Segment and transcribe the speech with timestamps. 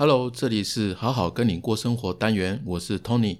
[0.00, 3.36] Hello，这里是好好跟你过生活单元，我是 Tony。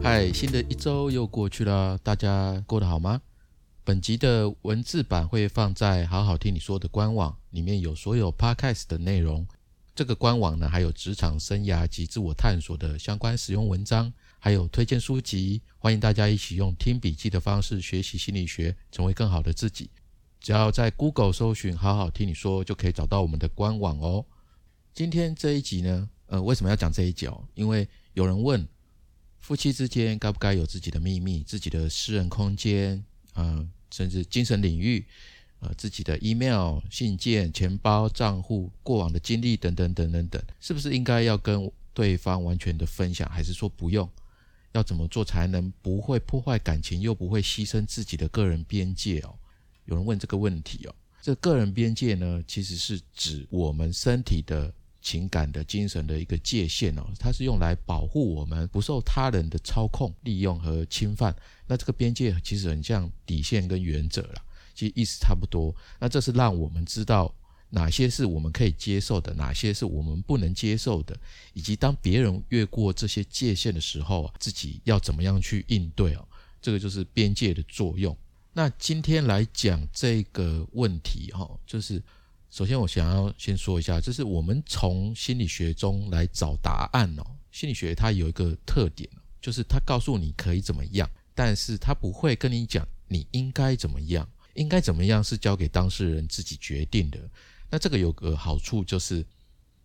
[0.00, 3.20] 嗨，新的一周又过去了，大家过得好吗？
[3.82, 9.44] 本集的文字版会放在好好听你说的官网，里面有所有 Podcast 的内容。
[9.96, 19.88] 这个官网呢，还有职场生涯及自我探索的相关使用文章，还有推荐书籍，欢迎大家一起用听笔记的方式学习心理学，成为更好的自己。
[20.38, 24.22] 只要在 Google 搜寻“好好听你说”，就可以找到我们的官网哦。
[24.92, 27.26] 今天这一集呢，呃，为什么要讲这一集？
[27.54, 28.68] 因为有人问，
[29.38, 35.06] 夫妻之间该不该有自己的秘密、自己的私人空间，啊，甚至精神领域。
[35.60, 44.08] 呃，自己的 email、信件、钱包、账户、过往的经历等等等等等，是不是应该要跟对方完全的分享，还是说不用？
[44.72, 49.34] 要怎么做才能不会破坏感情，又不会牺牲自己的个人边界哦？
[49.86, 50.94] 有人问这个问题哦。
[51.22, 61.34] 这个人边界呢，其实是指我们身体的情感的精神的一个界限哦，它是用来保护我们不受他人的操控、利用和侵犯。
[61.66, 64.42] 那这个边界其实很像底线跟原则了。
[64.76, 67.34] 其实意思差不多，那这是让我们知道
[67.70, 71.18] 哪些是我们可以接受的，哪些是我们不能接受的，
[71.54, 76.28] 以及当别人越过这些界限的时候啊，自己要怎么样去应对哦？
[76.60, 78.16] 这个就是边界的作用。
[78.52, 82.02] 那今天来讲这个问题哈，就是
[82.50, 87.26] 首先我想要先说一下，就是我们从心理学中来找答案哦。
[87.50, 89.08] 心理学它有一个特点，
[89.40, 94.28] 就是它告诉你可以怎么样，但是它不会跟你讲你应该怎么样。
[94.56, 97.18] 应该怎么样是交给当事人自己决定的。
[97.70, 99.24] 那这个有个好处就是，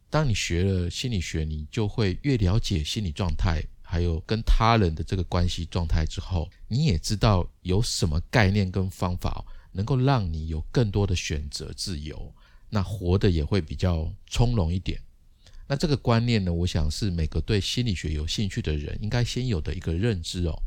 [0.10, 12.34] 当你学了心理学，你就会越了解心理状态，还有跟他人的这个关系状态之后，你也知道有什么概念跟方法能够让你有更多的选择自由，
[12.70, 15.00] 那活得也会比较从容一点。
[15.68, 20.62] 那这个观念呢，我想是每个对心理学有兴趣的人应该先有的一个认知哦。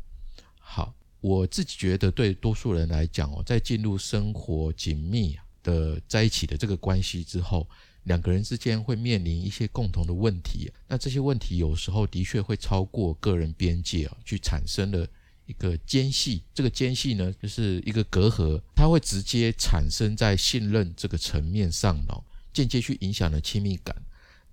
[0.59, 0.93] 好。
[1.25, 7.67] 我自己觉得，对多数人来讲哦，在进入生活紧密的在一起的这个关系之后，
[8.03, 10.71] 两个人之间会面临一些共同的问题。
[10.87, 15.07] 那这些问题有时候的确会超过个人边界啊，去产生了
[15.47, 16.43] 一个间隙。
[16.53, 23.95] 这个间隙呢，就是一个隔阂，它会直接产生在信任这个层面上哦，间接去影响了亲密感，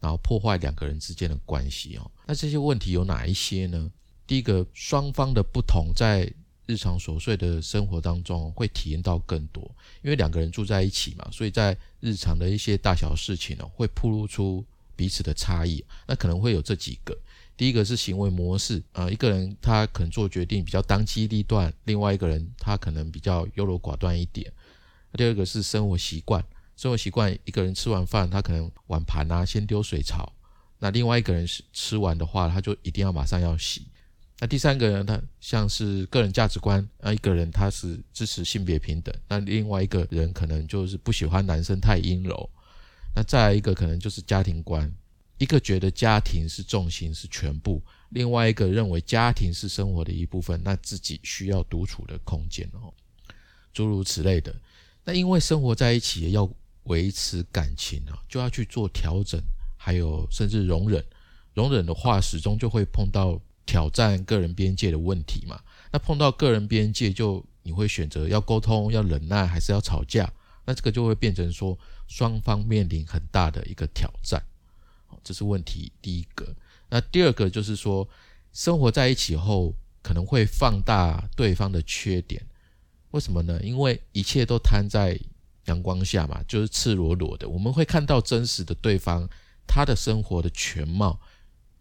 [0.00, 2.10] 然后破坏两个人之间的关系哦。
[2.26, 3.92] 那这些问题有哪一些呢？
[4.26, 6.32] 第一个，双方的不同在。
[6.72, 9.62] 日常琐碎的生活当中会体验到更多，
[10.00, 14.64] 因为两个人住在一起嘛，所以在日常的一些大小事情呢，会暴露出
[14.96, 15.84] 彼此的差异。
[16.06, 17.14] 那可能会有这几个：
[17.58, 24.50] 第一个是行为模式，啊，一个人他可能做决定比较当机立断，另外一个人他可能比较优柔寡断一点。
[25.12, 26.42] 第二个是生活习惯，
[26.74, 30.32] 生活习惯，一个人吃完饭他可能碗盘啊先丢水槽，
[30.78, 33.86] 那另外一个人是吃完的话，他就一定要马上要洗。
[34.42, 42.50] 那第三个人，他像是个人价值观，那一个人他是支持性别平等，那另外一个人可能就是不喜欢男生太阴柔。
[43.14, 44.92] 那再来一个可能就是家庭观，
[45.38, 52.92] 一个觉得家庭是重心是全部，另外一个认为家庭是生活的一部分，那自己需要独处的空间哦，
[53.72, 54.52] 诸如此类的。
[55.04, 56.52] 那因为生活在一起要
[56.86, 59.40] 维持感情啊，就要去做调整，
[59.76, 61.04] 还有甚至容忍，
[61.54, 63.40] 容忍的话始终就会碰到。
[63.64, 65.60] 挑战个人边界的问题嘛？
[65.90, 70.30] 那碰到个人边界，就你会选择要沟通、要忍耐，还是要吵架？
[70.64, 74.42] 那这个就会变成说双方面临很大的一个挑战。
[75.06, 76.54] 好这是问题第一个。
[76.88, 78.08] 那第二个就是说，
[78.52, 82.44] 生活在一起后，可能会放大对方的缺点。
[83.10, 83.60] 为什么呢？
[83.62, 85.18] 因为一切都摊在
[85.66, 89.28] 阳光下嘛，就是赤裸裸的，我们会看到真实的对方
[89.66, 91.20] 他的生活的全貌。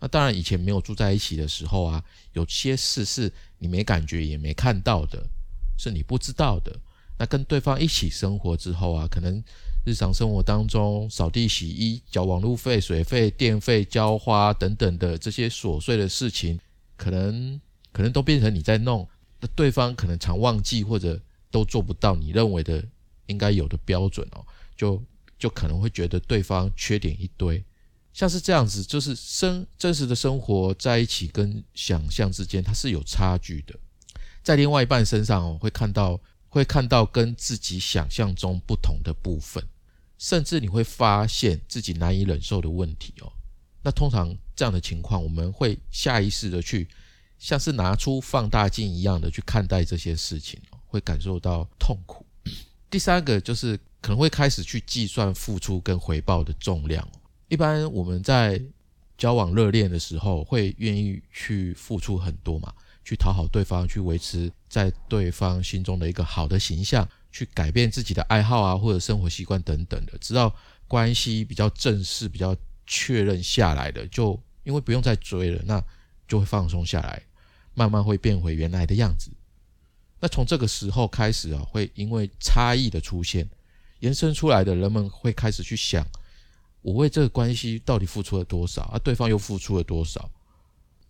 [0.02, 2.04] 那当然，以前没有住在一起的时候啊，
[2.34, 5.24] 有些事是你没感觉也没看到的，
[5.78, 6.76] 是你不知道的。
[7.20, 9.44] 那跟对方一起生活之后啊，可能
[9.86, 16.60] 日常生活当中扫地、洗衣、缴网路费、水费、电费、浇花等等的这些琐碎的事情，
[16.98, 17.62] 可能
[17.92, 19.08] 可能都变成你在弄。
[19.40, 21.22] 那对方可能常忘记或者
[21.52, 22.84] 都做不到你认为的
[23.28, 24.44] 应该有的标准哦，
[24.76, 25.00] 就
[25.38, 27.64] 就可能会觉得对方缺点一堆。
[28.14, 33.74] 像是这样子，就是生真实的生活在一起跟想象之间，它是有差距的。
[34.44, 36.20] 在另外一半身上哦，会看到
[36.50, 39.64] 会看到跟自己想象中不同的部分，
[40.18, 43.32] 甚至你会发现自己难以忍受的问题哦。
[43.84, 46.88] 那通常这样的情况，我们会下意识的去，
[47.40, 52.26] 像是拿出放大镜一样的去看待这些事情，会感受到痛苦。
[52.90, 57.08] 第三个就是可能会开始去计算付出跟回报的重量。
[57.52, 58.62] 一般我们在
[59.18, 70.56] 交往热恋的时候，会愿意去付出很多嘛，去讨好对方，去维持在对方心中的一个好的形象，去改变自己的爱好啊，或者生活习惯等等的，直到
[70.88, 72.56] 关系比较正式、比较
[72.88, 75.84] 确认下来的，就因为不用再追了，那
[76.30, 77.22] 就会放松下来，
[77.74, 79.30] 慢慢会变回原来的样子。
[80.22, 83.50] 那从这个时候开始啊，会因为差异的出现，
[84.00, 86.08] 延伸出来的人们会开始去想：
[86.82, 88.90] 我为这个关系到底付出了多少？
[88.94, 90.30] 而对方又付出了多少？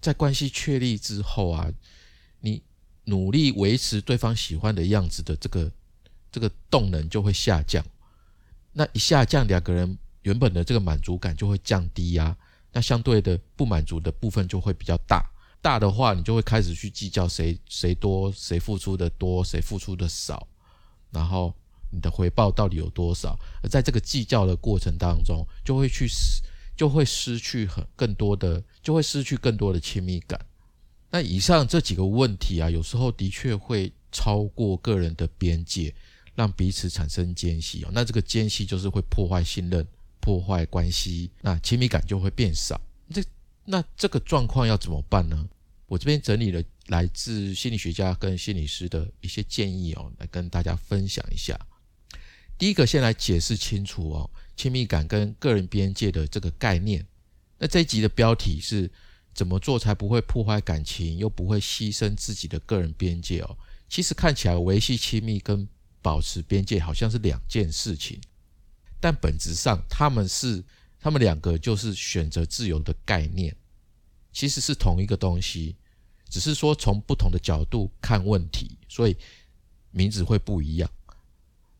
[0.01, 1.71] 在关系确立之后啊，
[2.39, 2.61] 你
[3.05, 5.71] 努力维持对方喜欢的样子的这个
[6.31, 7.85] 这个动能就会下降。
[8.73, 12.35] 那一下降，两个人原本的这个满足感就会降低呀。
[12.73, 15.29] 那相对的不满足的部分就会比较大。
[15.61, 20.47] 大的话，你就会开始去计较谁谁多，谁付出的多，谁付出的少，
[21.11, 21.53] 然后
[21.91, 23.37] 你的回报到底有多少？
[23.61, 26.41] 而在这个计较的过程当中，就会去失，
[26.75, 30.39] 就会失去很更多的，就会失去更多的亲密感。
[31.09, 35.93] 那以上这几个问题啊，有时候的确会超过个人的边界，
[36.33, 37.89] 让彼此产生间隙哦。
[37.93, 39.85] 那这个间隙就是会破坏信任，
[40.19, 42.79] 破坏关系，那亲密感就会变少。
[43.13, 43.23] 这。
[43.63, 45.47] 那这个状况要怎么办呢？
[45.85, 51.57] 我这边整理了来自心理学家跟心理师的一些建议哦，来跟大家分享一下。
[52.61, 57.03] 第一个，先来解释清楚哦，亲密感跟个人边界的这个概念。
[57.57, 58.87] 那这一集的标题是
[59.33, 63.57] 怎么做才不会破坏感情，又不会牺牲自己的个人边界哦？
[63.89, 65.67] 其实看起来维系亲密跟
[66.03, 68.21] 保持边界好像是两件事情，
[68.99, 70.63] 但本质上他们是。
[71.03, 73.55] 他们两个就是选择自由的概念，
[74.31, 75.75] 其实是同一个东西，
[76.29, 79.17] 只是说从不同的角度看问题，所以
[79.89, 80.87] 名字会不一样。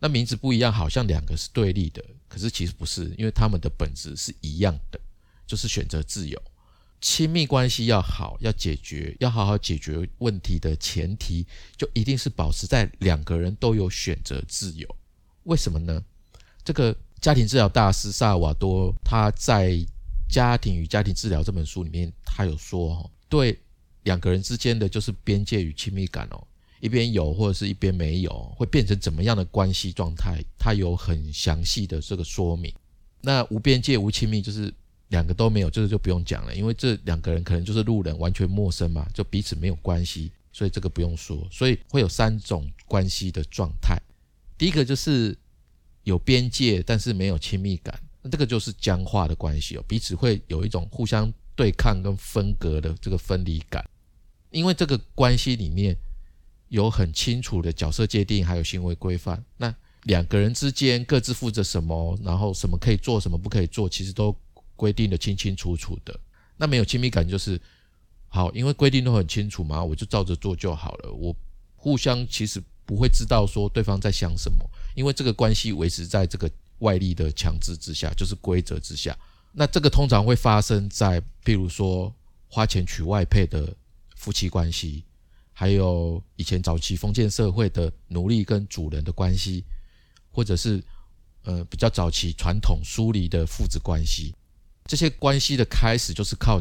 [0.02, 5.00] 那名字不一样，好像两个是对立的，可是其实不是，因为他们的本质是一样的，
[5.48, 6.42] 就是选择自由。
[7.00, 14.88] 亲密关系要好，要解决，要好好解决问题的前提，就一定是保持在两个人都有选择自由。
[15.44, 16.04] 为什么呢？
[16.66, 16.94] 这个。
[17.22, 19.70] 家庭治疗大师萨瓦多他在
[20.28, 23.56] 《家庭与家庭治疗》这本书里面，他有说，对
[24.06, 26.48] 两个人之间的就是边界与亲密感哦，
[26.82, 30.44] 一边有或者是一边没有，会变成怎么样的关系状态？
[30.60, 32.74] 它有很详细的这个说明。
[33.22, 34.74] 那无边界无亲密，就是
[35.08, 41.48] 两个都没有，这个就不用讲了，因为这两个人可能就是路人，完全陌生嘛，就彼此没有关系，所以这个不用说。
[41.50, 43.98] 所以会有三种关系的状态，
[44.58, 45.38] 第一个就是。
[46.04, 47.94] 有边界，但是没有亲密感，
[48.24, 53.88] 那这个就是僵化的关系哦，彼此会有一种互相对抗跟分隔的这个分离感，
[54.50, 55.96] 因为这个关系里面
[56.72, 59.74] 有很清楚的角色界定，还有行为规范，那
[60.04, 64.36] 两个人之间各自负责什么，然后什么可以做，什么不可以做，其实都
[64.76, 66.20] 规定的清清楚楚的。
[66.58, 67.62] 那没有亲密感就是
[68.28, 71.36] 好，因为规定都很清楚嘛，我就照着做就好了，我
[71.76, 72.62] 互相其实。
[72.84, 74.58] 不会知道说对方在想什么，
[74.96, 79.18] 因为这个关系维持在这个外力的强制之下，就是规则之下。
[79.54, 82.14] 那这个通常会发生在，譬如说
[82.50, 83.74] 花钱娶外配的
[84.18, 85.06] 夫妻关系，
[85.62, 89.64] 还有以前早期封建社会的奴隶跟主人的关系，
[90.32, 90.84] 或者是
[91.44, 94.34] 呃比较早期传统疏离的父子关系。
[94.86, 96.60] 这些关系的开始就是靠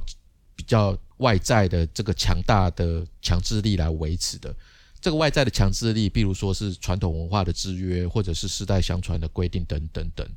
[0.54, 4.54] 比较外在的这个强大的强制力来维持的。
[5.00, 10.28] 这个外在的强制力，比如说是传统文化的制约，或者是世代相传的规定等等等，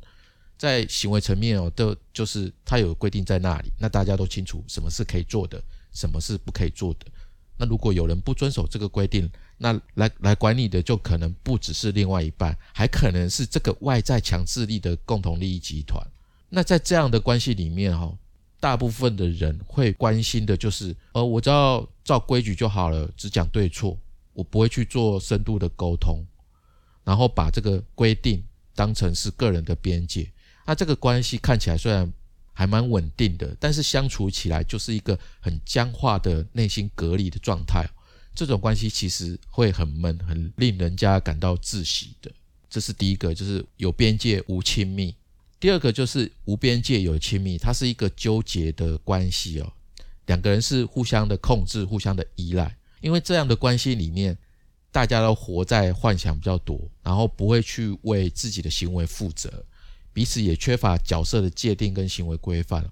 [0.58, 5.62] 在行为层面哦，都就是它有规定在那里，那大家都清楚什么是可以做的，
[5.92, 7.08] 什么是不可以做的。
[7.58, 16.06] 那如果有人不遵守这个规定，那来来管理的就可能不只是另外一半，还可能是这个外在强制力的共同利益集团。
[16.50, 18.12] 那在这样的关系里面哈，
[18.60, 23.98] 大部分的人会关心的就是，呃，我只要照规矩就好了，只讲对错。
[24.34, 26.26] 我不会去做深度的沟通，
[27.04, 28.44] 然后把这个规定
[28.74, 30.28] 当成是个人的边界。
[30.66, 32.12] 那这个关系看起来虽然
[32.54, 37.86] 还蛮稳定的，但是相处起来就是一个很僵化的内心隔离的状态。
[38.36, 42.32] 这种关系其实会很闷，很令人家感到窒息的。
[42.70, 45.14] 这是第一个，就是有边界无亲密。
[45.60, 49.72] 第二个就是无边界有亲密，它是一个纠结的关系哦。
[50.26, 52.76] 两个人是互相的控制，互相的依赖。
[53.02, 54.36] 因为这样的关系里面，
[54.92, 59.64] 大家都活在幻想比较多，然后不会去为自己的行为负责，
[60.13, 62.88] 彼此也缺乏角色的界定跟行为规范，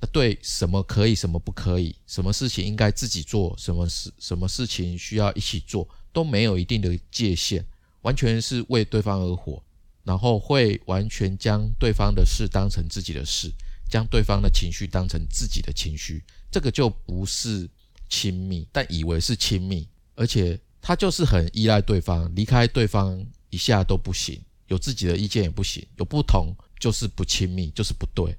[0.00, 7.64] 那对什么可以，什么不可以，什么事情应该自己做，什么事什么事情需要一起做，都没有一定的界限，
[8.02, 9.62] 完全是为对方而活，
[10.04, 13.50] 然后会完全将对方的事当成自己的事，
[13.90, 17.68] 将对方的情绪当成自己的情绪，这个就不是
[18.08, 28.34] 亲密，但以为是亲密，而且他就是很依赖对方，离开对方一下都不行，有自己的意见也不行，有不同就是不亲密，就是不对。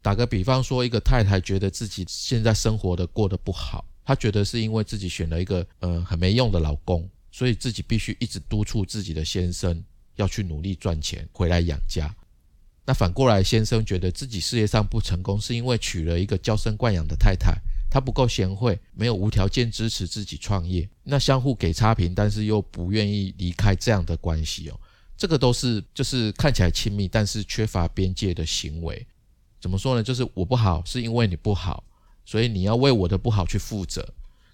[0.00, 9.82] 打个比方说，一个太太觉得自己现在生活的过得不好，她觉得是因为自己选了一个呃很没用的老公，所以自己必须一直督促自己的先生
[10.16, 12.14] 要去努力赚钱回来养家。
[12.86, 17.58] 那反过来，先生觉得自己事业上不成功，是因为娶了一个娇生惯养的太太，
[17.90, 20.86] 她不够贤惠，没有无条件支持自己创业。
[21.02, 24.78] 那相互给差评，但是又不愿意离开这样的关系哦，
[25.24, 29.06] 这个都是就是看起来亲密，但是缺乏边界的行为。
[29.58, 30.02] 怎么说呢？
[30.02, 31.82] 就是我不好，是因为你不好，
[32.26, 34.06] 所以你要为我的不好去负责。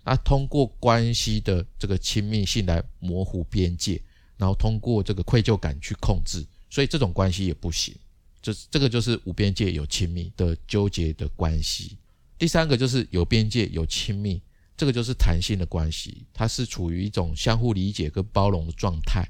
[0.04, 4.00] 那通过关系的这个亲密性来模糊边界，
[4.36, 7.92] 然后通过这个愧疚感去控制，所以这种关系也不行。
[8.40, 11.98] 这这个就是无边界有亲密的纠结的关系。
[12.38, 14.40] 第三个就是有边界有亲密，
[14.76, 19.28] 这个就是弹性的关系，它是处于一种相互理解跟包容的状态。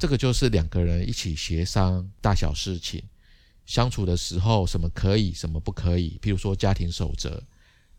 [0.00, 3.02] 这个就是两个人一起协商大小事情。
[3.66, 6.18] 相处的时候，什么可以，什么不可以？
[6.22, 7.40] 譬如说家庭守则，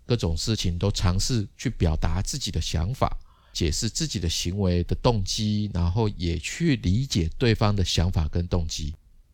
[0.05, 3.15] 各种事情都尝试去表达自己的想法，
[3.53, 8.93] 解释自己的行为的动机，然后也去理解对方的想法跟动机，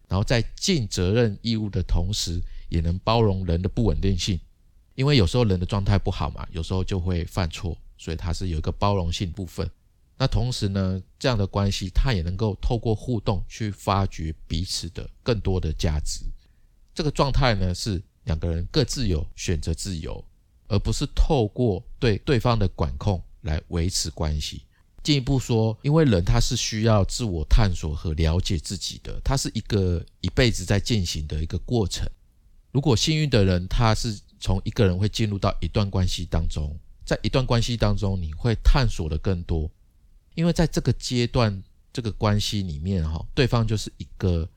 [0.09, 4.37] 然后在尽责任义务的同时，也能包容人的不稳定性，
[4.93, 9.67] 因为有时候人的状态不好嘛，有时候就会犯错，所以它是有一个包容性部分。
[10.17, 16.21] 那同时呢，这样的关系，它也能够透过互动去发掘彼此的更多的价值。
[16.93, 20.23] 这个状态呢，是两个人各自有选择自由，
[20.67, 24.63] 而不是透过对对方的管控来维持关系。
[25.03, 32.05] 进一步说，因为人他是需要自我探索和了解自己的，他是一个一辈子在进行的一个过程。
[32.71, 39.71] 如果幸运的人，他是从一个人会进入到一段关系当中，在一段关系当中，你会探索的更多。
[40.37, 44.47] 因为在这个阶段，这个关系里面，哈，对方就是一个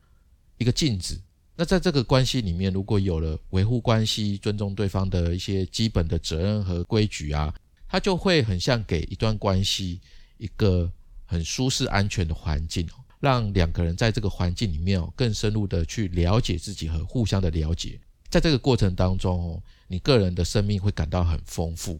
[0.59, 1.19] 一个镜子。
[1.55, 7.51] 那在这个关系里面，如果有了维护关系、尊重对方的一些基本的责任和规矩啊，
[7.87, 9.99] 它就会很像给一段关系
[10.37, 10.87] 一个
[11.25, 12.87] 很舒适、安全的环境，
[13.19, 17.99] 让两个人在这个环境里面哦，更深入的去了解自己和互相的了解。
[18.29, 21.99] 在这个过程当中哦，你个人的生命会感到很丰富。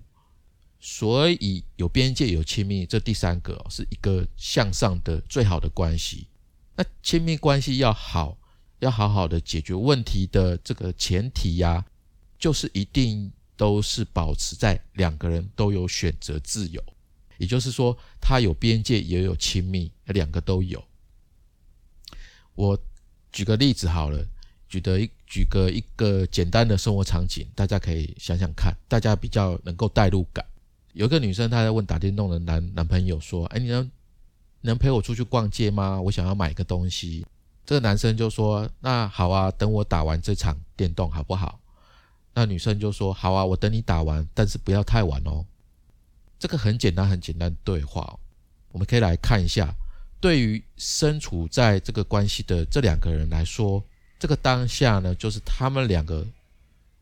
[0.84, 6.28] 所以有边界有亲密，这第三个是一个向上的最好的关系。
[6.76, 8.36] 那亲密关系要好，
[8.80, 11.86] 要好好的解决问题的这个前提呀，
[12.40, 16.84] 就是一定都是保持在两个人都有选择自由，
[17.38, 20.84] 也就是说，他有边界也有亲密，两个都有。
[22.56, 22.76] 我
[23.32, 24.26] 举个例子好了，
[24.68, 30.44] 举的一举个一个简单的生活场景，大家可以想想看，大家比较能够代入感。
[30.93, 33.91] 有个女生，她在问打电动的男男朋友说：“哎，你能
[34.62, 36.00] 能陪我出去逛街吗？
[36.01, 37.25] 我想要买个东西。”
[37.65, 41.60] 这个男生就说：“那好啊，等我打完这场电动好不好？”
[42.33, 45.45] 那女生就说：“好啊，我等你打完，但是不要太晚哦。”
[46.39, 48.17] 这个很简单，很简单对话，
[48.71, 49.74] 我们可以来看一下。
[50.19, 53.83] 对于身处在这个关系的这两个人来说，
[54.19, 56.25] 这个当下呢，就是他们两个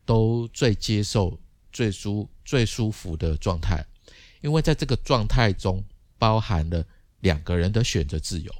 [0.04, 1.38] 都最接受。
[1.72, 3.84] 最舒最舒服的状态，
[4.40, 5.84] 因为在这个状态中
[6.18, 6.84] 包含了
[7.20, 8.54] 两个人的选择自由。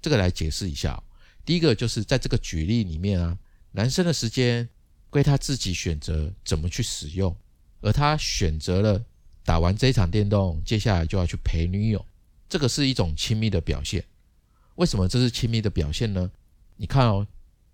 [0.00, 1.02] 这个来解释一下，
[1.44, 3.36] 第一个就是在这个举例里面啊，
[3.72, 4.68] 男生的时间
[5.10, 7.36] 归他自己选择怎么去使用，
[7.80, 9.04] 而他选择了
[9.44, 12.04] 打完这一场电动，接下来就要去陪女友，
[12.48, 14.04] 这个是一种亲密的表现。
[14.76, 16.30] 为什么这是亲密的表现呢？
[16.76, 17.26] 你看哦。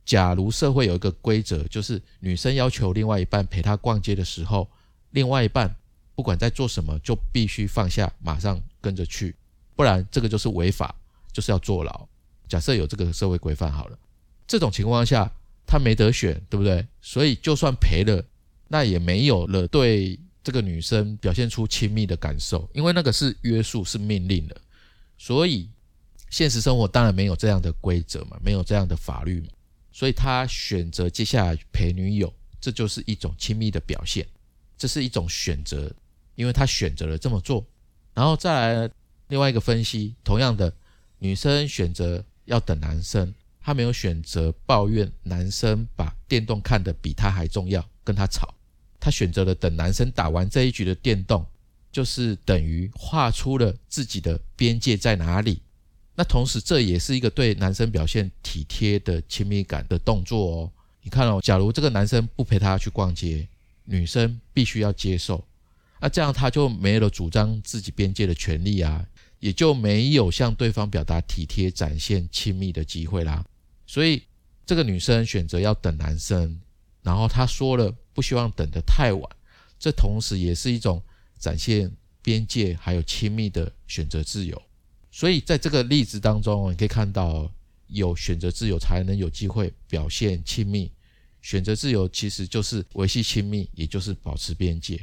[0.05, 4.69] 假如社会有一个规则，就是女生要求另外一半陪她逛街的时候，
[5.11, 5.75] 另外一半
[6.15, 9.35] 不管在做什么，就必须放下，马上跟着去，
[9.75, 10.95] 不然这个就是违法，
[11.33, 12.09] 就是要坐牢。
[12.47, 13.99] 假设有这个社会规范好了，
[14.47, 15.31] 这种情况下
[15.67, 16.87] 他没得选，对不对？
[17.01, 18.23] 所以就算赔了，
[18.69, 24.55] 那也没有了对这个女生表现出亲密的感受，因为那个是约束，是命令的。
[25.17, 25.71] 所以
[26.29, 29.49] 现实生活当然没有这样的规则嘛，没有这样的法律嘛。
[29.95, 34.27] 所以他选择接下来陪女友，这就是一种亲密的表现，
[34.77, 35.91] 这是一种选择，
[36.35, 37.65] 因为他选择了这么做。
[38.13, 38.91] 然后再来
[39.29, 40.75] 另外一个分析，同样的，
[41.21, 48.53] 女生选择要等男生，她没有选择抱怨男生把电动看得比她还重要，跟她吵，
[48.99, 51.47] 他选择了等男生打完这一局的电动，
[51.93, 55.63] 就是等于画出了自己的边界在哪里。
[56.17, 60.73] 那同时，这也是一个对男生表现体贴的亲密感的动作哦。
[61.03, 63.47] 你看哦，假如这个男生不陪她去逛街，
[63.85, 65.45] 女生必须要接受，
[66.01, 69.05] 那这样他就没了主张自己边界的权利啊，
[69.41, 73.45] 也就没有向对方表达体贴、展现亲密的机会啦。
[73.87, 74.23] 所以，
[74.65, 76.61] 这个女生选择要等男生，
[77.03, 79.31] 然后她说了不希望等得太晚，
[79.79, 81.03] 这同时也是一种
[81.39, 81.91] 展现
[82.23, 84.63] 边界还有亲密的选择自由。
[85.15, 87.49] 所以在这个例子当中，你可以看到，
[87.87, 90.91] 有选择自由才能有机会表现亲密。
[91.41, 95.01] 选择自由其实就是维系亲密，也就是保持边界。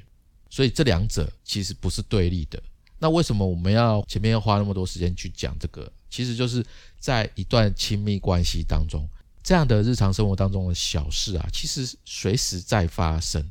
[0.50, 2.62] 所以这两者其实不是对立的。
[3.00, 5.89] 那为什么我们要前面要花那么多时间去讲这个？
[6.10, 6.62] 其实就是
[7.00, 9.08] 在一段亲密关系当中，
[9.41, 13.50] 这样的日常生活当中的小事啊，其实随时在发生。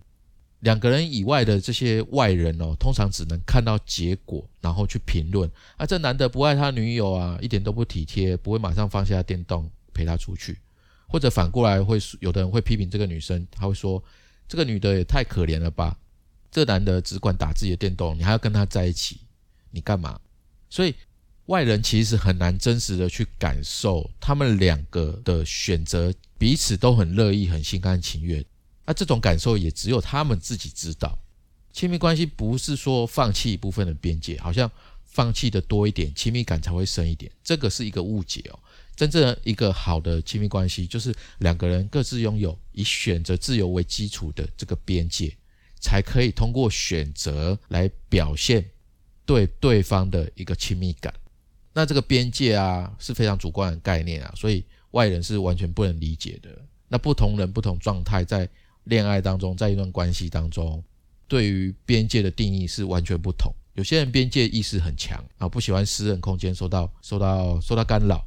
[0.61, 10.59] 两个人以外的这些外人哦，通常只能看到结果，然后去评论啊，这男的不爱他女友啊，一点都不体贴，不会马上放下电动陪她出去，
[11.07, 14.03] 或者反过来会有的人会批评这个女生，他会说
[14.47, 15.97] 这个女的也太可怜了吧，
[16.51, 19.21] 这男的只管打自己的电动，你还要跟他在一起，
[19.71, 20.21] 你干嘛？
[20.69, 20.95] 所以
[21.47, 28.45] 外人其实很难真实的去感受他们两个的选择，彼此都很乐意，很心甘情愿。
[28.87, 31.19] 那这种感受也只有他们自己知道。
[31.73, 34.69] 亲密关系不是说放弃一部分的边界，好像
[35.05, 37.31] 放弃的多一点，亲密感才会深一点。
[37.45, 38.59] 这个是一个误解哦。
[38.97, 45.33] 真正一个好的亲密关系，就是两个人各自拥有以选择自由为基础的这个边界，
[45.79, 48.69] 才可以通过选择来表现
[49.25, 51.15] 对对方的一个亲密感。
[51.73, 56.51] 那这个边界啊是非常主观的概念啊，所以外人是完全不能理解的。
[56.89, 58.49] 那不同人不同状态在。
[58.85, 60.83] 恋爱当中，在一段关系当中，
[61.29, 63.53] 对于边界的定义是完全不同。
[63.75, 68.19] 有些人边界意识很强啊，不喜欢私人空间受到受到受到干扰；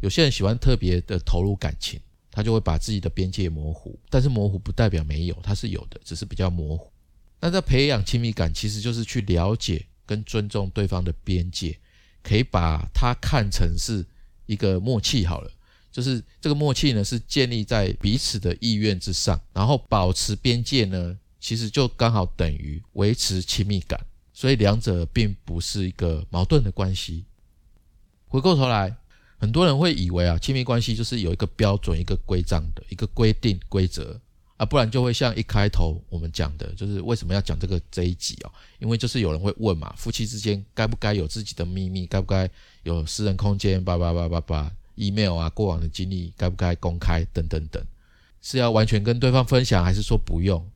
[0.00, 3.98] 有些人喜欢特别的投入感情，他就会把自己的边界模糊。
[4.08, 6.90] 但是模糊不代表没有，它是有的，只是比较模糊。
[7.38, 11.78] 那在培养亲密感，其实就是去了解跟尊重对方的边界，
[12.22, 14.04] 可以把它看成是
[14.46, 15.50] 一个默契好了。
[15.96, 23.98] 就是这个默契呢，是建立在彼此的意愿之上，然后保持边界呢，其实就刚好等于维持亲密感，
[24.34, 27.24] 所以两者并不是一个矛盾的关系。
[28.28, 28.94] 回过头来，
[29.38, 34.20] 很多人会以为啊，亲密关系就是有一个标准、一个规章的一个规定规则
[34.58, 38.52] 啊，不然就会像一开头我们讲的，就是为什么要讲这个这一集哦？
[38.80, 42.46] 因为就是有人会问嘛，夫妻之间该不该有自己的秘密，该不该
[42.82, 43.82] 有私人空间？
[43.82, 44.70] 叭叭叭叭叭。
[44.96, 47.82] Email 啊，过往的经历该不该公开等等等，
[48.42, 50.68] 是要完全跟对方分享，还是说不用？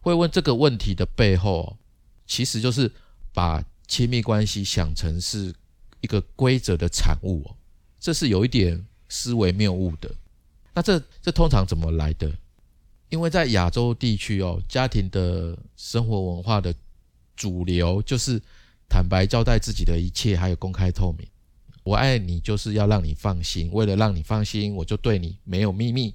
[0.00, 1.76] 会问这个问题的背后，
[2.26, 2.90] 其实就是
[3.32, 5.54] 把亲密关系想成是
[6.00, 7.56] 一个规则的产物哦，
[7.98, 10.10] 这是有一点思维谬误的。
[10.74, 12.30] 那这这通常怎么来的？
[13.10, 16.74] 因为在亚洲地区哦，家庭的生活文化的
[17.36, 18.40] 主流就是
[18.88, 21.26] 坦白交代自己的一切，还有公开透明。
[21.84, 26.14] 我爱你就是要让你放心，为了让你放心，我就对你没有秘密，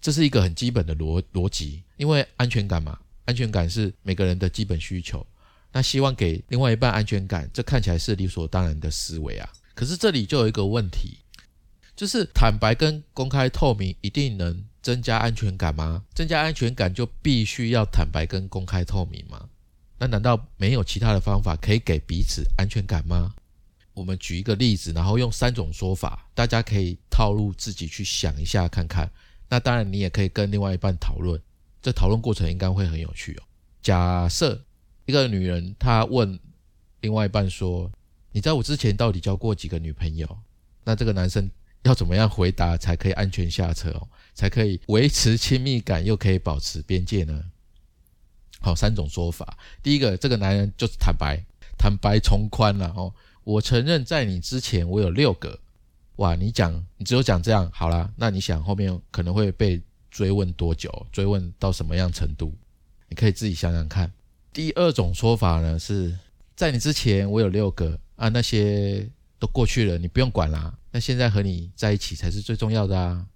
[0.00, 1.82] 这是一个很基本的逻逻辑。
[1.96, 5.24] 因为安全感嘛，安全感是每个人的基本需求。
[5.72, 9.48] 那希望给另外一半安全感，这看起来是理所当然的思维啊。
[9.74, 11.18] 可是这里就有一个问题，
[11.96, 16.04] 就是坦白跟公开透明一定能增加安全感吗？
[16.12, 19.48] 增加安全感就必须要坦白跟公开透明吗？
[19.98, 23.34] 那难道没有其他的方法可以给彼此安全感吗？
[23.94, 29.10] 我们举一个例子，然后用三种说法，大家可以套路自己去想一下看看。
[29.48, 31.40] 那当然，你也可以跟另外一半讨论，
[31.80, 33.42] 这讨论过程应该会很有趣哦。
[33.80, 34.60] 假设
[35.06, 36.38] 一个女人她问
[37.02, 37.90] 另外一半说
[38.32, 40.26] ：“你在我之前到底交过几个女朋友？”
[40.82, 41.48] 那这个男生
[41.84, 47.44] 要怎么样回答才可以安全下车哦，才可以维持亲密感又可以保持边界呢？
[48.60, 49.56] 好，三种说法。
[49.82, 51.38] 第一个，这个男人就是坦白，
[51.78, 53.14] 坦白从宽了哦。
[53.44, 55.60] 我承认，在你之前我有六个，
[56.16, 56.34] 哇！
[56.34, 58.10] 你讲，你只有讲这样好啦。
[58.16, 59.80] 那你想后面可能会被
[60.10, 61.06] 追问多久？
[61.12, 62.52] 追问到什么样程度？
[63.08, 64.10] 你可以自己想想看。
[64.52, 66.16] 第二种说法呢，是
[66.56, 69.06] 在你之前我有六个啊，那些
[69.38, 70.74] 都过去了，你不用管啦。
[70.90, 73.26] 那现在和你在一起才是最重要的啊。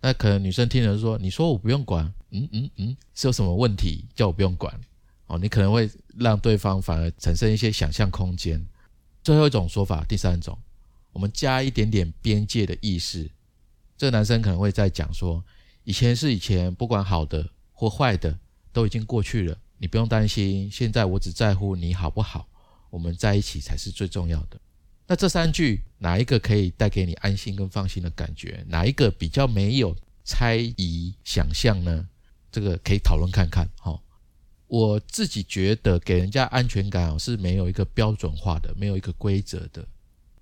[0.00, 4.72] 那可能女生听了说：“你说我不用管，嗯嗯嗯，是有什么问题叫我不用管？”
[5.26, 8.64] 哦，你可能会让对方反而产生一些想象空间。
[9.22, 10.58] 最后一种说法，第三种，
[11.12, 13.30] 我们加一点点边界的意识。
[13.96, 15.44] 这个男生可能会在讲说，
[15.84, 18.38] 以前是以前，不管好的或坏的，
[18.72, 22.48] 都已经过去了，你不用担心，现在我只在乎你好不好，
[22.90, 24.60] 我们在一起才是最重要的。
[25.06, 28.62] 那这三句哪一个可以带给你安心跟放心的感觉？
[28.68, 32.06] 哪一个比较没有猜疑想象呢？
[32.52, 33.68] 这个可以讨论看看。
[33.80, 33.98] 哈，
[34.68, 39.86] 我自己觉得给人家安全感哦是没有一个标准化的，没有一个规则的，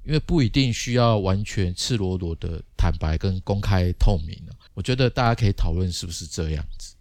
[0.05, 4.37] 因为不一定需要完全赤裸裸的坦白跟公开透明
[4.75, 6.95] 我觉得大家可以讨论是不是这样子。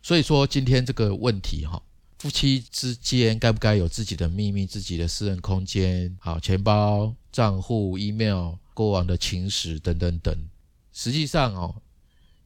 [0.00, 1.82] 所以说今天这个问题哈，
[2.18, 6.16] 夫妻之间该不该有自己的秘密、自己的私人空间？
[6.18, 10.34] 好，钱包、账户、email、过往的情史等等等。
[10.92, 11.74] 实际上哦，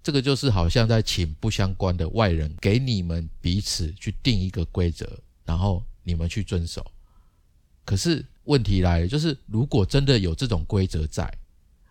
[0.04, 6.84] 这个就是好像在请不相关的外人给你们彼此去定一个规则，然后你们去遵守。
[7.86, 11.34] 可是问题来了，就是如果真的有这种规则在，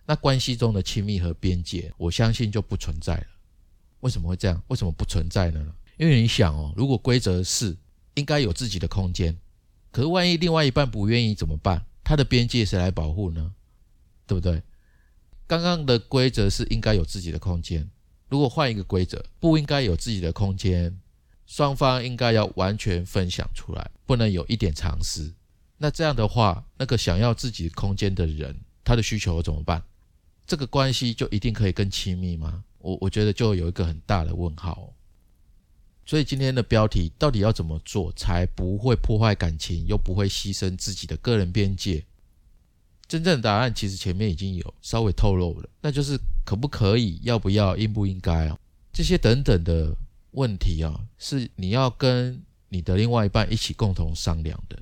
[0.05, 3.25] 那关系中的亲密和边界，我相信就不存在了。
[4.01, 4.61] 为什么会这样？
[4.67, 5.73] 为什么不存在呢？
[5.97, 7.75] 因为你想哦，如果规则是
[8.13, 9.35] 应该有自己的空间，
[9.91, 11.83] 可是万一另外一半不愿意怎么办？
[12.03, 13.53] 他的边界谁来保护呢？
[14.27, 14.61] 对不对？
[15.47, 17.89] 刚刚的规则是应该有自己的空间，
[18.33, 20.99] 如果换一个规则，不应该有自己的空间，
[21.45, 25.31] 双方应该要完全分享出来，不能有一点尝试。
[25.77, 29.83] 那这样的话，那个想要自己空间的人，他的需求怎么办？
[30.47, 32.63] 这个关系就一定可以更亲密吗？
[32.79, 34.91] 我我觉得就有一个很大的问号，
[36.03, 42.03] 所以今天的标题到底要怎么做才不会破坏感情，又不会牺牲自己的个人边界？
[43.07, 48.57] 真正的答案其实前面已经有稍微透露了，那就是可不可以、要不要、应不应该啊？
[48.91, 49.95] 这些等等的
[50.31, 54.77] 问题啊，是你要跟你的另外一半一起共同商量的。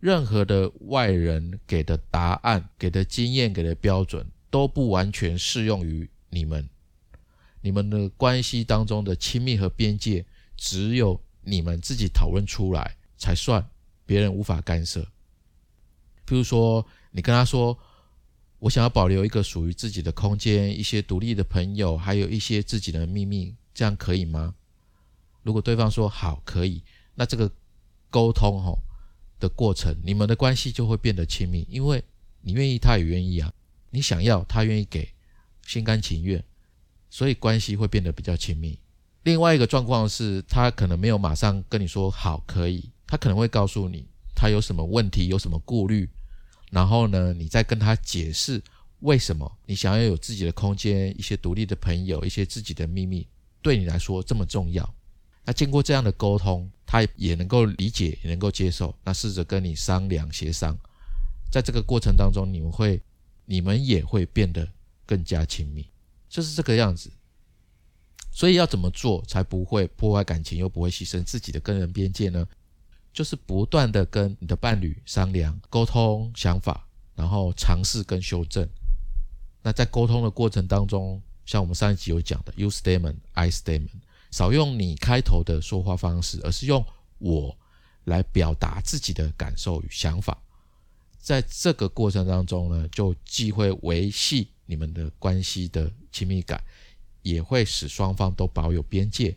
[0.00, 6.68] 任何的外人给的答案、给的经验、给的标准，都不完全适用于你们。
[7.60, 10.24] 你们的关系当中的亲密和边界，
[10.56, 13.68] 只有你们自己讨论出来才算，
[14.06, 15.04] 别人无法干涉。
[16.24, 17.76] 比如说，你跟他说
[18.60, 24.54] ：“我想要保留一个属于自己的空间，一些独立的朋友，还有一些自己的秘密，这样可以吗？”
[25.42, 26.82] 如果对方说“好，可以”，
[27.14, 27.50] 那这个
[28.10, 28.78] 沟通吼
[29.38, 32.02] 的过程，你们的关系就会变得亲密，因为
[32.40, 33.52] 你愿意，他也愿意啊。
[33.90, 35.08] 你想要，他愿意给，
[35.66, 36.42] 心甘情愿。
[37.10, 38.78] 所以关系会变得比较亲密。
[39.22, 46.08] 另外一个状况是，他可能没有马上跟你说好可以，他可能会告诉你他有什么问题，有什么顾虑，
[46.70, 48.62] 然后呢，你再跟他解释
[49.00, 53.26] 为什么你想要有自己的空间，一些独立的朋友，一些自己的秘密，
[53.62, 54.94] 对你来说这么重要。
[55.44, 58.94] 那经过这样的沟通，他也能够理解，也能够接受。
[59.02, 60.76] 那试着跟你商量协商，
[61.50, 63.00] 在这个过程当中，你们会，
[63.46, 64.68] 你们也会变得
[65.06, 65.86] 更加亲密。
[66.28, 67.10] 就是这个样子，
[68.30, 72.46] 所以要怎么做才不会破坏感情，又不会牺牲自己的个人边界呢？
[73.18, 78.64] 就是不断的跟你的伴侣商量、沟通想法，然后尝试跟修正。
[79.60, 83.88] 那在沟通的过程当中，像我们上一集有讲的，you statement，I statement，
[84.30, 86.86] 少用你开头的说话方式，而是用
[87.18, 87.58] 我
[88.04, 90.40] 来表达自己的感受与想法。
[91.18, 94.52] 在这个过程当中呢，就既会维系。
[94.64, 96.62] 你们的关系的亲密感，
[97.22, 99.36] 也会使双方都保有边界，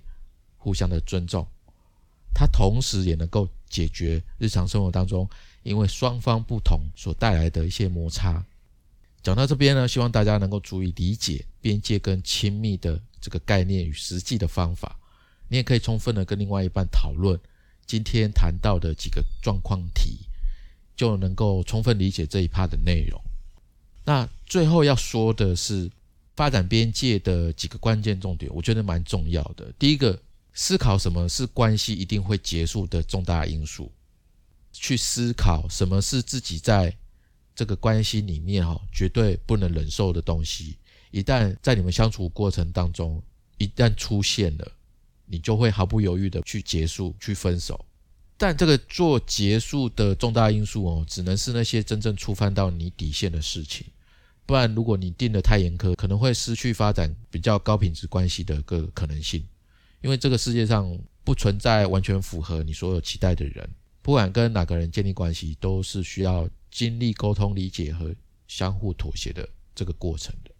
[0.55, 1.47] 互相的尊重。
[2.33, 5.29] 它同时也能够解决日常生活当中
[5.63, 8.43] 因为双方不同所带来的一些摩擦。
[9.21, 14.97] 讲到这边呢，希望大家能够足以理解边界跟亲密的这个概念与实际的方法。
[15.47, 17.39] 你也可以充分的跟另外一半讨论
[17.85, 20.19] 今天谈到的几个状况题，
[20.95, 23.21] 就能够充分理解这一趴的内容。
[24.05, 25.91] 那最后要说的是，
[26.35, 29.71] 发展边界的几个关键重点，我觉得蛮重要的。
[29.77, 30.17] 第一个，
[30.63, 33.91] 思考什么是关系一定会结束的重大因素，
[34.71, 36.95] 去思考什么是自己在
[37.55, 40.77] 这个关系里面哈绝对不能忍受的东西。
[41.09, 43.19] 一旦在你们相处过程当中，
[43.57, 44.71] 一旦出现了，
[45.25, 47.83] 你就会毫不犹豫的去结束、去分手。
[48.37, 53.87] 但这个做结束的重大因素哦，只能是那些真正触犯到你底线的事情，
[54.45, 59.43] 不然如果你定的太严苛，可能会失去发展比较高品质关系的个可能性。
[60.01, 63.69] 因为这个世界上不存在完全符合你所有期待的人，
[64.01, 68.13] 不管跟哪个人建立关系，都是需要经历沟通、理解和
[68.47, 70.51] 相互妥协的这个过程的。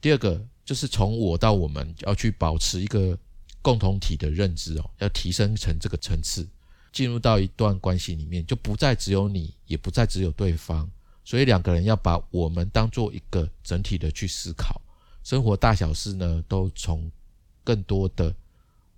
[0.00, 3.18] 第二个就是从我到我们要去保持一个
[3.62, 6.48] 共同体的认知哦，要提升成这个层次。
[6.92, 10.90] 进入到一段关系里面，就不再只有你，也不再只有对方，
[11.24, 14.82] 所以两个人要把我们当做一个整体的去思考，
[15.22, 17.08] 生活大小事呢，都从
[17.62, 18.34] 更多的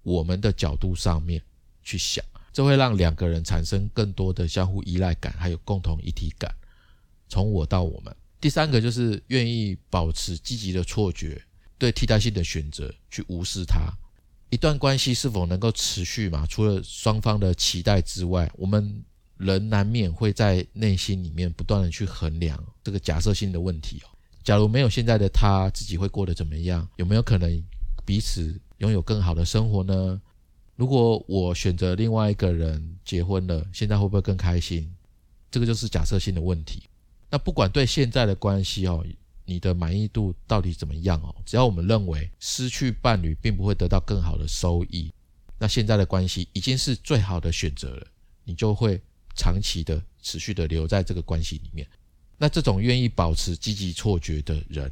[0.03, 1.43] 我们的角度上面
[1.83, 6.55] 去想，这会让两个人产生更多的相互依赖感，还有共同一体感。
[7.29, 8.15] 从我到我们。
[8.41, 11.41] 第三个就是愿意保持积极的错觉，
[11.79, 13.93] 对替代性的选择去无视它。
[14.51, 16.45] 一段关系是否能够持续嘛？
[16.47, 19.03] 除了双方的期待之外，我们
[19.39, 24.11] 人难免会在内心里面不断的去衡量这个假设性的问题哦。
[24.43, 26.87] 假如没有现在的他，自己会过得怎么样？
[26.97, 27.65] 有没有可能
[28.05, 30.21] 彼此拥有更好的生活呢？
[30.75, 34.93] 如果我选择另外一个人结婚了，现在会不会更开心？
[35.53, 36.83] 这个就是假设性的问题。
[37.31, 39.07] 那不管对现在的关系哦，
[39.45, 41.33] 你的满意度到底怎么样哦？
[41.47, 45.13] 只要我们认为失去伴侣并不会得到更好的收益，
[45.59, 48.07] 那现在的关系已经是最好的选择了，
[48.43, 49.01] 你就会
[49.37, 51.87] 长期的、持续的留在这个关系里面。
[52.37, 54.91] 那这种愿意保持积极错觉的人，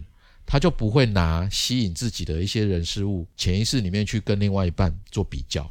[0.50, 5.62] 他就不会拿吸引自己的一些人事物，潜意识里面去跟另外一半做比较，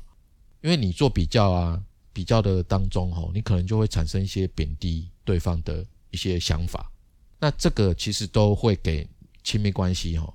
[0.62, 5.86] 因为你做比较啊，比较的当中哦，你可能就会产生一些贬低对方的。
[6.12, 6.92] 一些想法，
[7.40, 9.08] 那这个其实都会给
[9.44, 10.34] 亲密关系哈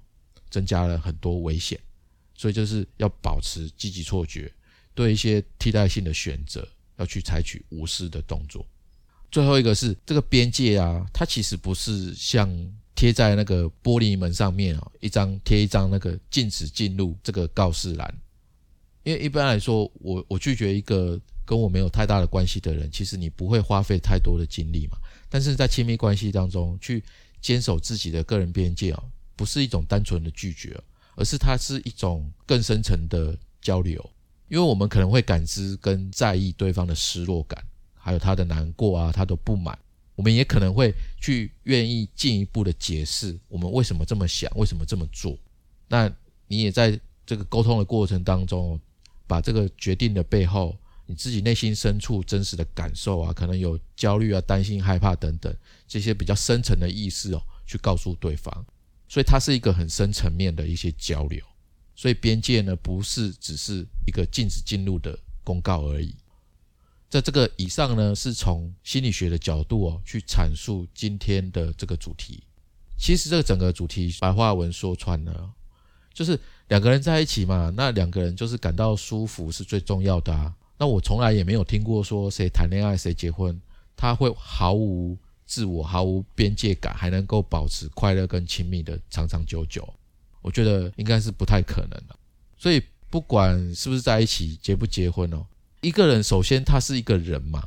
[0.49, 1.77] 增加了很多危险，
[2.33, 4.49] 所以就是要保持积极错觉，
[4.95, 6.65] 对一些替代性的选择
[6.97, 8.65] 要去采取无视的动作。
[9.33, 12.49] 最后一个是这个边界啊，它其实不是像
[12.95, 18.15] 贴在那个玻璃门上面啊，一张贴一张那个禁止进入这个告示栏，
[19.03, 24.97] 因为一般来说，我我拒绝一个跟我没有太大的关系的人，其实你不会花费太多的精力嘛。
[25.29, 27.03] 但是在亲密关系当中，去
[27.41, 29.03] 坚守自己的个人边界啊，
[29.35, 30.81] 不是一种单纯的拒绝，
[31.17, 34.11] 而是它是一种更深层的交流。
[34.49, 39.77] 因为我们可能会感知跟在意对方的失落感，还有他的难过啊，他的不满。
[40.15, 45.39] 我们也可能会去愿意进一步的解释我们为什么这么想，为什么这么做。
[45.89, 46.11] 那
[46.47, 48.81] 你也在这个沟通的过程当中，
[49.27, 50.77] 把这个决定的背后。
[51.07, 55.55] 你自己内心深处真实的感受啊，可能有焦虑啊、担心、害怕等等
[55.87, 58.65] 这些比较深层的意识哦，去告诉对方，
[59.07, 61.45] 所以它是一个很深层面的一些交流。
[61.95, 66.15] 所以边界呢，不是只是一个禁止进入的公告而已。
[67.15, 72.43] 在这个以上呢，是从心理学的角度哦，去阐述今天的这个主题。
[72.99, 75.53] 其实这个整个主题白话文说穿了，
[76.13, 80.53] 就是两个人在一起嘛，那两个人就是感到舒服是最重要的啊。
[80.77, 83.63] 那我从来也没有听过说谁谈恋爱谁结婚，
[83.95, 89.89] 他会毫无自我、毫无边界感，还能够保持快乐跟亲密的长长久久。
[90.43, 92.19] 我觉得应该是不太可能的。
[92.59, 95.47] 所以不管是不是在一起，结不结婚哦，
[95.85, 97.63] 一个人首先他是一个人嘛，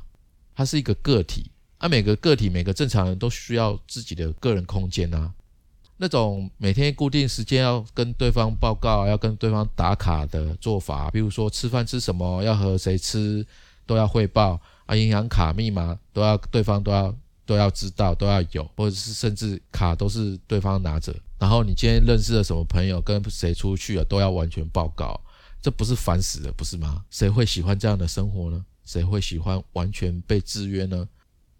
[0.55, 5.31] 他是一个个体，啊，每个个体每个正常人都需要自己的个人空间啊。
[5.97, 13.45] 那种每天固定时间要跟对方报告、要跟对方打卡的做法，比如说吃饭吃什么，要和谁吃，
[13.85, 21.15] 都要汇报啊，银行卡密码都要对方都要都要知道，都要有，或者是甚至卡都是对方拿着。
[21.39, 25.19] 然后你今天认识了什么朋友，跟谁出去了，都要完全报告，
[25.61, 27.03] 这不是烦死了，不是吗？
[27.09, 28.65] 谁会喜欢这样的生活呢？
[28.85, 31.07] 谁会喜欢完全被制约呢？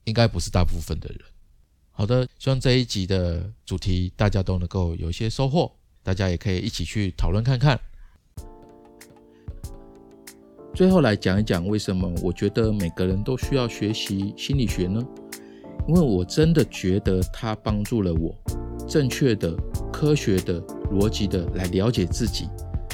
[0.06, 1.20] 应该不是大部分的人。
[1.92, 5.72] 好的，希望这一集的主题大家都能够有一些收获，
[6.04, 7.78] 大家也可以一起去讨论看看。
[10.74, 15.04] 最后来讲一讲为什么我觉得每个人都需要学习心理学呢？
[15.88, 18.34] 因为我真的觉得它帮助了我，
[18.88, 19.54] 正确的、
[19.92, 22.48] 科学的、逻辑的来了解自己。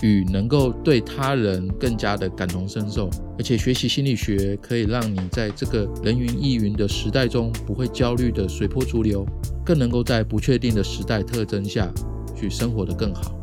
[0.03, 9.25] 与能够对他人更加的感同身受，而且学习心理学可以让你在这个人云亦云的时代中不会焦虑的随波逐流，
[9.65, 11.89] 更能够在不确定的时代特征下
[12.35, 13.33] 去生活的更好。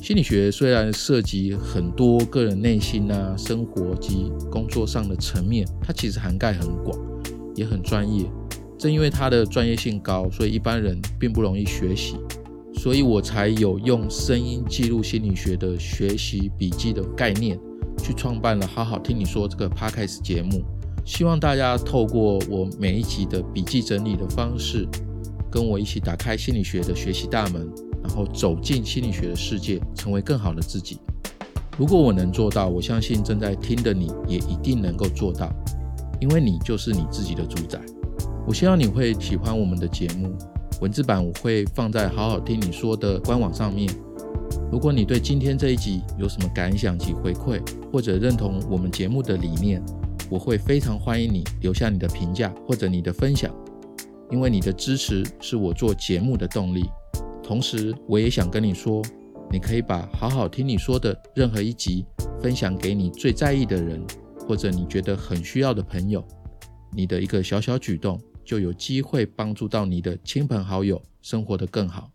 [0.00, 6.98] 心理学虽然涉及很多个人内心啊、生活及工作上的层面，它其实涵盖很广，
[7.54, 8.24] 也很专业。
[8.78, 12.16] 正因为它的专业性高，所以一般人并不容易学习。
[12.74, 17.58] 所以我才有用声音记录心理学的学习笔记的概念，
[17.98, 20.62] 去创办了好好听你说这个 podcast 节目。
[21.04, 24.86] 希望大家透过我每一集的笔记整理的方式，
[25.50, 27.66] 跟我一起打开心理学的学习大门，
[28.02, 30.98] 然后走进心理学的世界，成为更好的自己。
[31.78, 35.52] 如果我能做到，我相信正在听的你也一定能够做到，
[36.20, 37.80] 因为你就是你自己的主宰。
[38.46, 40.36] 我希望你会喜欢我们的节目。
[40.84, 43.90] 文字版我会放在好好听你说的官网上面。
[44.70, 47.58] 如果你对今天这一集有什么感想及回馈，
[47.90, 49.82] 或者认同我们节目的理念，
[50.28, 53.50] 我会非常欢迎你留下你的评价或者你的分享，
[54.30, 56.84] 因为你的支持是我做节目的动力。
[57.42, 59.02] 同时，我也想跟你说，
[59.50, 62.04] 你可以把好好听你说的任何一集
[62.42, 64.04] 分享给你最在意的人，
[64.46, 66.22] 或者你觉得很需要的朋友，
[66.92, 72.10] 你的一个小小举动就有机会帮助到你的亲朋好友生活的更好。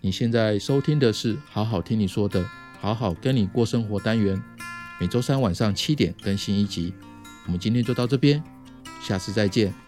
[0.00, 2.48] 你现在收听的是好好听你说的，
[2.80, 4.40] 好好跟你过生活单元，
[5.00, 6.94] 每周三晚上七点更新一集。
[7.46, 8.42] 我们今天就到这边，
[9.02, 9.85] 下次再见。